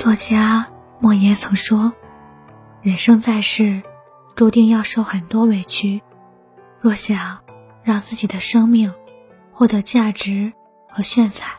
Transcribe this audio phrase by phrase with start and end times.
[0.00, 0.66] 作家
[0.98, 1.92] 莫言曾说
[2.80, 3.82] ：“人生在世，
[4.34, 6.00] 注定要受很多委屈。
[6.80, 7.40] 若想
[7.82, 8.94] 让自己的生命
[9.52, 10.54] 获得价值
[10.88, 11.50] 和炫彩，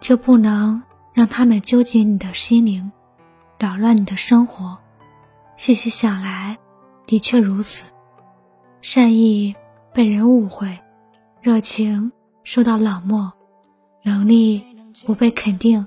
[0.00, 2.90] 就不能让他们纠结你的心灵，
[3.58, 4.78] 扰乱你的生活。
[5.54, 6.56] 细细想来，
[7.04, 7.92] 的确如此。
[8.80, 9.54] 善意
[9.92, 10.78] 被人误会，
[11.42, 12.12] 热情
[12.44, 13.30] 受到冷漠，
[14.04, 14.64] 能力
[15.04, 15.86] 不被肯定，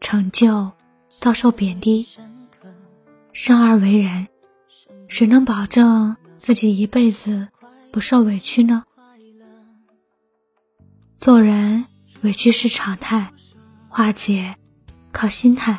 [0.00, 0.72] 成就。”
[1.20, 2.06] 遭受贬低，
[3.32, 4.28] 生而为人，
[5.08, 7.48] 谁能保证自己一辈子
[7.90, 8.84] 不受委屈呢？
[11.14, 11.86] 做人
[12.20, 13.32] 委屈是常态，
[13.88, 14.54] 化解
[15.12, 15.78] 靠心态。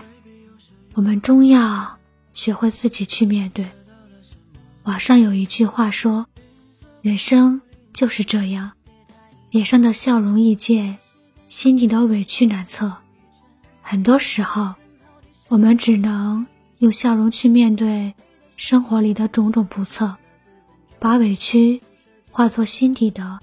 [0.96, 2.00] 我们终要
[2.32, 3.70] 学会自己去面对。
[4.84, 6.26] 网上有一句话说
[7.04, 7.62] ：“人生
[7.94, 8.72] 就是这样，
[9.52, 10.98] 脸上的笑容易见，
[11.50, 12.92] 心底的委屈难测。”
[13.84, 14.74] 很多时候。
[15.48, 16.46] 我们只能
[16.80, 18.14] 用笑容去面对
[18.56, 20.16] 生活里的种种不测，
[20.98, 21.82] 把委屈
[22.32, 23.40] 化作心底的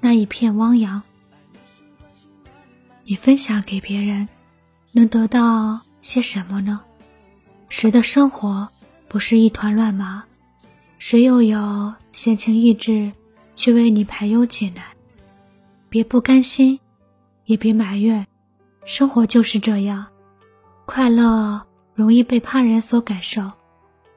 [0.00, 1.00] 那一片汪洋。
[3.04, 4.28] 你分享给别人，
[4.90, 6.80] 能得到些什么呢？
[7.68, 8.68] 谁的生活
[9.06, 10.24] 不是一团乱麻？
[10.98, 13.12] 谁又有闲情逸致
[13.54, 14.82] 去为你排忧解难？
[15.88, 16.80] 别不甘心，
[17.44, 18.26] 也别埋怨，
[18.84, 20.06] 生活就是这样。
[20.86, 23.50] 快乐容易被他人所感受，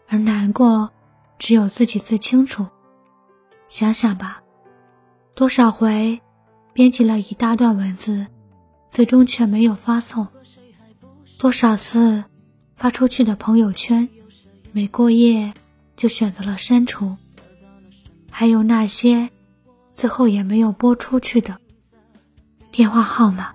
[0.08, 0.92] 而难过
[1.40, 2.68] 只有自己最清楚。
[3.68, 4.42] 想想吧，
[5.34, 6.22] 多少回
[6.74, 8.28] 编辑了一大段文字，
[8.90, 10.28] 最终却没有发送；
[11.40, 12.24] 多少次
[12.76, 14.08] 发出去的朋友圈，
[14.72, 15.54] 没过夜
[15.96, 17.16] 就选择了删除；
[18.30, 19.30] 还有那些
[19.94, 21.58] 最后也没有拨出去的
[22.72, 23.54] 电话号码，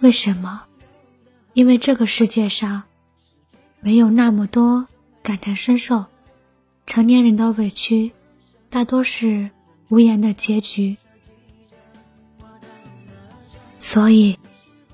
[0.00, 0.62] 为什么？
[1.54, 2.82] 因为这个世界上，
[3.80, 4.86] 没有那么多
[5.22, 6.06] 感同身受，
[6.86, 8.12] 成年人的委屈，
[8.70, 9.50] 大多是
[9.88, 10.96] 无言的结局。
[13.78, 14.38] 所以，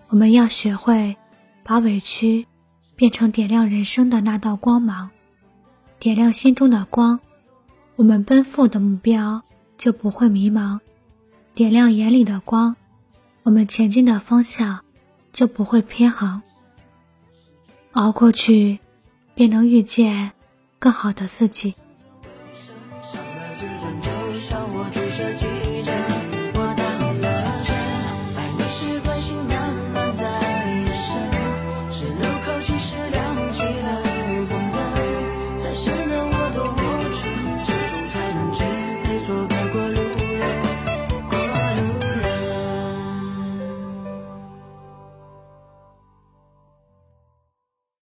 [0.09, 1.17] 我们要学会
[1.63, 2.47] 把委屈
[2.97, 5.11] 变成点亮人生的那道光芒，
[6.01, 7.21] 点亮心中的光，
[7.95, 9.43] 我们奔赴的目标
[9.77, 10.81] 就不会迷茫；
[11.55, 12.75] 点亮眼里的光，
[13.45, 14.81] 我们前进的方向
[15.33, 16.43] 就不会偏航。
[17.93, 18.79] 熬过去，
[19.35, 20.33] 便能遇见
[20.79, 21.75] 更好的自己。